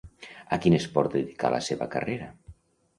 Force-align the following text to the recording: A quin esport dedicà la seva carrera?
A 0.57 0.59
quin 0.63 0.77
esport 0.79 1.19
dedicà 1.19 1.55
la 1.57 1.63
seva 1.69 1.91
carrera? 1.95 2.35